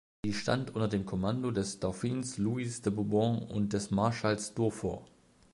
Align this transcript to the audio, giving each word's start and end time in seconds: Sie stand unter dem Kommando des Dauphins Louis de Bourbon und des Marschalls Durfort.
Sie 0.25 0.33
stand 0.33 0.73
unter 0.73 0.87
dem 0.87 1.05
Kommando 1.05 1.51
des 1.51 1.79
Dauphins 1.79 2.39
Louis 2.39 2.81
de 2.81 2.91
Bourbon 2.91 3.37
und 3.37 3.73
des 3.73 3.91
Marschalls 3.91 4.55
Durfort. 4.55 5.05